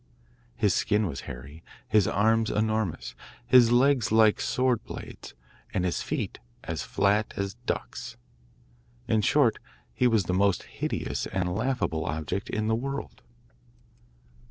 His 0.55 0.73
skin 0.73 1.05
was 1.05 1.21
hairy, 1.29 1.63
his 1.87 2.07
arms 2.07 2.49
enormous, 2.49 3.13
his 3.45 3.71
legs 3.71 4.11
like 4.11 4.41
sword 4.41 4.83
blades, 4.83 5.35
and 5.75 5.85
his 5.85 6.01
feet 6.01 6.39
as 6.63 6.81
flat 6.81 7.31
as 7.37 7.53
ducks'. 7.67 8.17
In 9.07 9.21
short, 9.21 9.59
he 9.93 10.07
was 10.07 10.23
the 10.23 10.33
most 10.33 10.63
hideous 10.63 11.27
and 11.27 11.53
laughable 11.55 12.05
object 12.05 12.49
in 12.49 12.65
the 12.65 12.73
world. 12.73 13.21